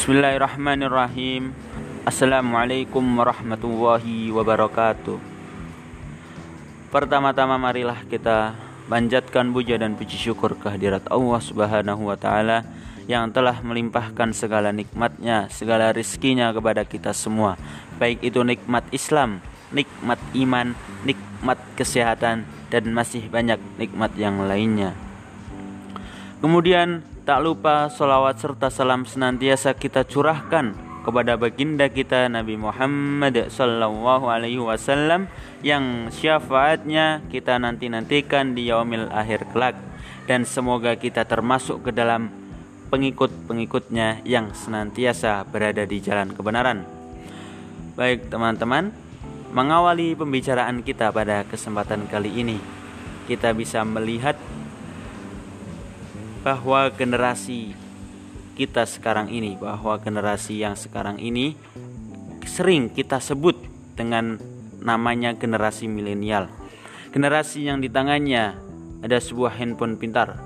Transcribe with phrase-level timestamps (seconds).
[0.00, 1.52] Bismillahirrahmanirrahim.
[2.08, 5.20] Assalamualaikum warahmatullahi wabarakatuh.
[6.88, 8.56] Pertama-tama marilah kita
[8.88, 12.64] Panjatkan puja dan puji syukur kehadirat Allah subhanahu wa ta'ala
[13.12, 17.60] Yang telah melimpahkan segala nikmatnya Segala rizkinya kepada kita semua.
[18.00, 20.72] Baik itu nikmat Islam Nikmat iman
[21.04, 24.96] Nikmat kesehatan Dan masih banyak nikmat yang lainnya.
[26.40, 30.72] Kemudian tak lupa solawat serta salam senantiasa kita curahkan
[31.04, 35.28] kepada baginda kita Nabi Muhammad sallallahu alaihi wasallam
[35.60, 39.76] yang syafaatnya kita nanti-nantikan di yaumil akhir kelak
[40.24, 42.32] dan semoga kita termasuk ke dalam
[42.88, 46.84] pengikut-pengikutnya yang senantiasa berada di jalan kebenaran.
[47.94, 48.90] Baik teman-teman,
[49.54, 52.58] mengawali pembicaraan kita pada kesempatan kali ini,
[53.30, 54.34] kita bisa melihat
[56.40, 57.76] bahwa generasi
[58.56, 61.56] kita sekarang ini, bahwa generasi yang sekarang ini
[62.44, 63.56] sering kita sebut
[63.96, 64.40] dengan
[64.80, 66.48] namanya generasi milenial.
[67.12, 68.56] Generasi yang di tangannya
[69.00, 70.40] ada sebuah handphone pintar.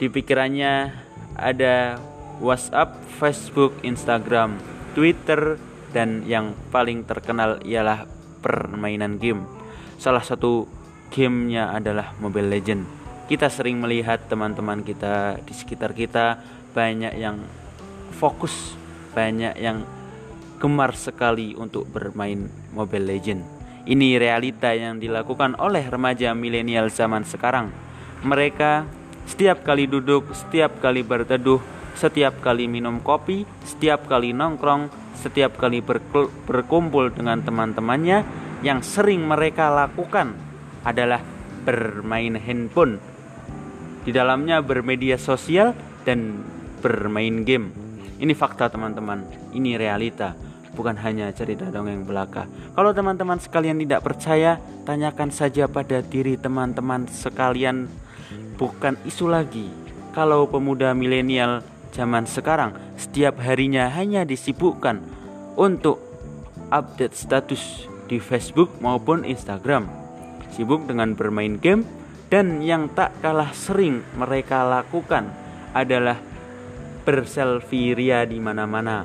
[0.00, 0.92] Di pikirannya
[1.36, 1.96] ada
[2.42, 4.58] WhatsApp, Facebook, Instagram,
[4.96, 5.56] Twitter,
[5.92, 8.08] dan yang paling terkenal ialah
[8.42, 9.44] permainan game.
[10.00, 10.66] Salah satu
[11.12, 13.01] gamenya adalah Mobile Legend.
[13.30, 16.36] Kita sering melihat teman-teman kita di sekitar kita
[16.76, 17.40] banyak yang
[18.18, 18.76] fokus,
[19.16, 19.86] banyak yang
[20.60, 23.42] gemar sekali untuk bermain Mobile Legend.
[23.82, 27.74] Ini realita yang dilakukan oleh remaja milenial zaman sekarang.
[28.22, 28.86] Mereka
[29.26, 31.58] setiap kali duduk, setiap kali berteduh,
[31.98, 34.86] setiap kali minum kopi, setiap kali nongkrong,
[35.18, 35.82] setiap kali
[36.46, 38.22] berkumpul dengan teman-temannya,
[38.62, 40.38] yang sering mereka lakukan
[40.86, 41.18] adalah
[41.66, 43.02] bermain handphone.
[44.02, 46.42] Di dalamnya bermedia sosial dan
[46.82, 47.70] bermain game.
[48.18, 50.34] Ini fakta teman-teman, ini realita
[50.72, 52.48] bukan hanya cerita dongeng belaka.
[52.72, 54.56] Kalau teman-teman sekalian tidak percaya,
[54.88, 57.86] tanyakan saja pada diri teman-teman sekalian,
[58.56, 59.68] bukan isu lagi.
[60.16, 65.00] Kalau pemuda milenial zaman sekarang setiap harinya hanya disibukkan
[65.56, 66.00] untuk
[66.72, 69.88] update status di Facebook maupun Instagram,
[70.52, 71.84] sibuk dengan bermain game,
[72.32, 75.28] dan yang tak kalah sering mereka lakukan
[75.76, 76.16] adalah
[77.04, 79.04] berselfie ria di mana-mana.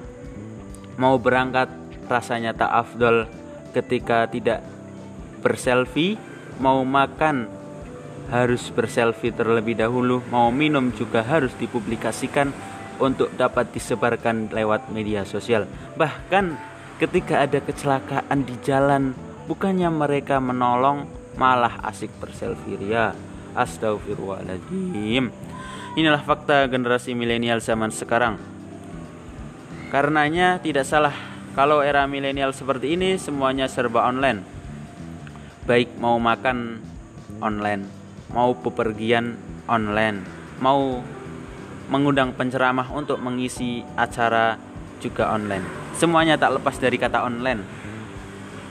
[0.95, 1.67] Mau berangkat
[2.07, 3.27] rasanya tak afdol
[3.75, 4.63] ketika tidak
[5.43, 6.15] berselfie
[6.63, 7.51] mau makan
[8.31, 12.55] harus berselfie terlebih dahulu mau minum juga harus dipublikasikan
[13.03, 15.67] untuk dapat disebarkan lewat media sosial.
[15.99, 16.55] Bahkan
[16.95, 19.11] ketika ada kecelakaan di jalan
[19.51, 23.13] bukannya mereka menolong malah asik berselfie ria
[23.53, 25.31] astagfirullahaladzim
[25.93, 28.41] inilah fakta generasi milenial zaman sekarang
[29.87, 31.15] Karenanya tidak salah
[31.55, 34.43] kalau era milenial seperti ini semuanya serba online.
[35.63, 36.83] Baik mau makan
[37.39, 37.87] online,
[38.27, 40.27] mau bepergian online,
[40.59, 40.99] mau
[41.87, 44.59] mengundang penceramah untuk mengisi acara
[44.99, 45.63] juga online.
[45.95, 47.63] Semuanya tak lepas dari kata online.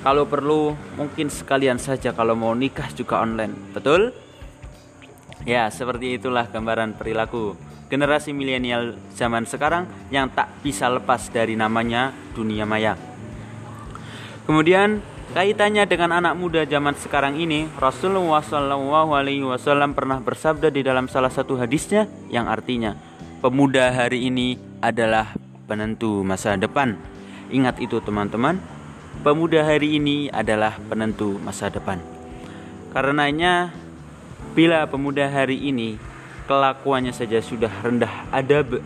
[0.06, 3.74] Kalau perlu mungkin sekalian saja kalau mau nikah juga online.
[3.74, 4.14] Betul?
[5.42, 7.58] Ya, seperti itulah gambaran perilaku
[7.90, 12.94] generasi milenial zaman sekarang yang tak bisa lepas dari namanya dunia maya.
[14.46, 15.02] Kemudian
[15.34, 21.58] kaitannya dengan anak muda zaman sekarang ini, Rasulullah Wasallam pernah bersabda di dalam salah satu
[21.58, 22.94] hadisnya yang artinya
[23.42, 25.34] pemuda hari ini adalah
[25.66, 26.94] penentu masa depan.
[27.50, 28.75] Ingat itu teman-teman,
[29.22, 32.00] pemuda hari ini adalah penentu masa depan.
[32.92, 33.72] Karenanya
[34.56, 36.00] bila pemuda hari ini
[36.48, 38.80] kelakuannya saja sudah rendah adab,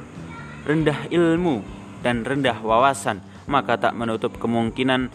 [0.66, 1.62] rendah ilmu,
[2.02, 5.12] dan rendah wawasan, maka tak menutup kemungkinan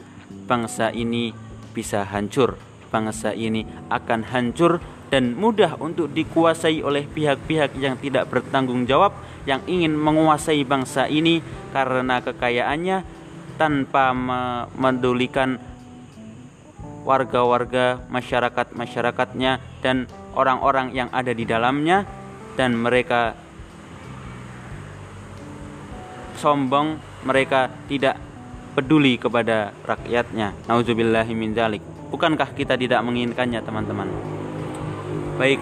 [0.48, 1.36] bangsa ini
[1.76, 2.56] bisa hancur.
[2.94, 4.80] Bangsa ini akan hancur
[5.12, 9.14] dan mudah untuk dikuasai oleh pihak-pihak yang tidak bertanggung jawab
[9.46, 13.15] yang ingin menguasai bangsa ini karena kekayaannya
[13.56, 15.58] tanpa memedulikan
[17.06, 22.04] warga-warga masyarakat-masyarakatnya dan orang-orang yang ada di dalamnya
[22.58, 23.38] dan mereka
[26.36, 28.20] sombong, mereka tidak
[28.76, 30.52] peduli kepada rakyatnya.
[32.12, 34.08] Bukankah kita tidak menginginkannya, teman-teman?
[35.40, 35.60] Baik.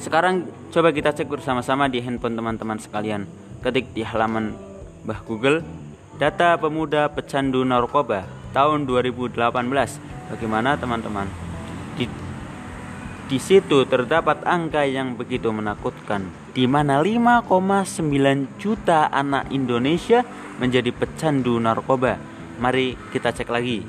[0.00, 3.28] Sekarang coba kita cek bersama-sama di handphone teman-teman sekalian.
[3.64, 4.52] Ketik di halaman
[5.04, 5.64] Bah Google
[6.14, 8.22] data pemuda pecandu narkoba
[8.54, 9.34] tahun 2018.
[10.30, 11.26] Bagaimana teman-teman?
[11.98, 12.06] Di
[13.24, 20.20] Di situ terdapat angka yang begitu menakutkan, di mana 5,9 juta anak Indonesia
[20.60, 22.20] menjadi pecandu narkoba.
[22.60, 23.80] Mari kita cek lagi.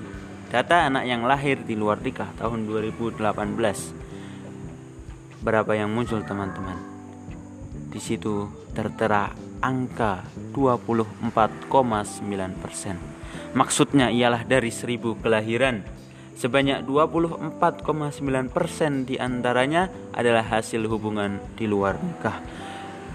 [0.48, 3.20] Data anak yang lahir di luar nikah tahun 2018.
[5.44, 6.95] Berapa yang muncul teman-teman?
[7.96, 9.32] Di situ tertera
[9.64, 11.72] angka 24,9
[12.60, 13.00] persen.
[13.56, 15.80] Maksudnya ialah dari 1000 kelahiran
[16.36, 22.44] Sebanyak 24,9% di antaranya adalah hasil hubungan di luar nikah.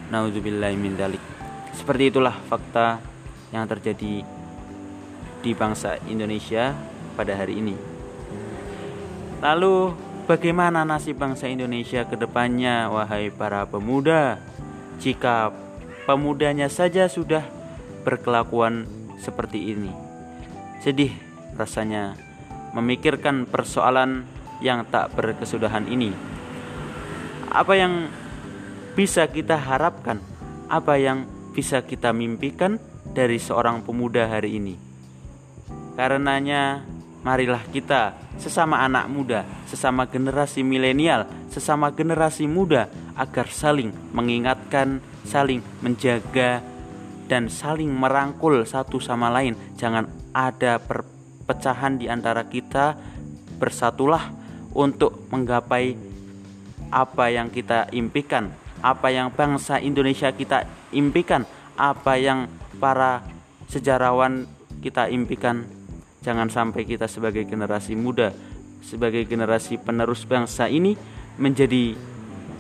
[0.09, 0.97] Nauzubillah min.
[1.77, 2.97] Seperti itulah fakta
[3.53, 4.25] yang terjadi
[5.45, 6.73] di bangsa Indonesia
[7.13, 7.77] pada hari ini.
[9.45, 9.93] Lalu
[10.25, 14.41] bagaimana nasib bangsa Indonesia ke depannya wahai para pemuda?
[15.01, 15.49] Jika
[16.05, 17.45] pemudanya saja sudah
[18.05, 18.85] berkelakuan
[19.17, 19.93] seperti ini.
[20.85, 21.13] Sedih
[21.57, 22.17] rasanya
[22.73, 24.25] memikirkan persoalan
[24.61, 26.13] yang tak berkesudahan ini.
[27.51, 28.13] Apa yang
[28.95, 30.21] bisa kita harapkan?
[30.71, 31.27] Apa yang
[31.57, 32.79] bisa kita mimpikan
[33.11, 34.77] dari seorang pemuda hari ini?
[35.99, 36.87] Karenanya,
[37.21, 45.61] marilah kita sesama anak muda, sesama generasi milenial, sesama generasi muda agar saling mengingatkan, saling
[45.85, 46.65] menjaga
[47.29, 49.55] dan saling merangkul satu sama lain.
[49.77, 51.21] Jangan ada per
[51.51, 52.95] perpecahan di antara kita
[53.59, 54.31] bersatulah
[54.71, 55.99] untuk menggapai
[56.95, 60.63] apa yang kita impikan, apa yang bangsa Indonesia kita
[60.95, 61.43] impikan,
[61.75, 62.47] apa yang
[62.79, 63.27] para
[63.67, 64.47] sejarawan
[64.79, 65.67] kita impikan.
[66.21, 68.33] Jangan sampai kita sebagai generasi muda,
[68.85, 70.93] sebagai generasi penerus bangsa ini
[71.41, 71.97] menjadi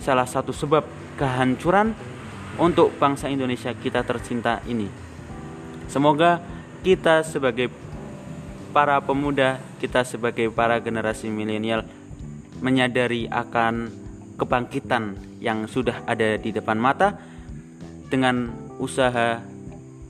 [0.00, 0.80] salah satu sebab
[1.20, 1.92] kehancuran
[2.56, 4.88] untuk bangsa Indonesia kita tercinta ini.
[5.92, 6.40] Semoga
[6.80, 7.68] kita sebagai
[8.72, 11.84] para pemuda, kita sebagai para generasi milenial
[12.64, 13.92] menyadari akan
[14.40, 17.16] kebangkitan yang sudah ada di depan mata
[18.08, 18.48] dengan
[18.80, 19.40] usaha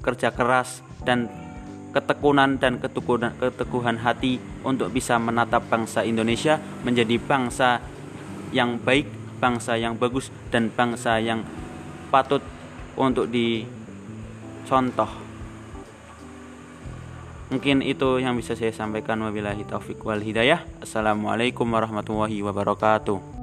[0.02, 1.49] kerja keras dan
[1.90, 7.82] ketekunan dan keteguhan, keteguhan hati untuk bisa menatap bangsa Indonesia menjadi bangsa
[8.54, 9.06] yang baik,
[9.42, 11.42] bangsa yang bagus dan bangsa yang
[12.10, 12.42] patut
[12.98, 15.10] untuk dicontoh.
[17.50, 20.62] Mungkin itu yang bisa saya sampaikan wabillahi taufik wal hidayah.
[20.78, 23.39] Assalamualaikum warahmatullahi wabarakatuh.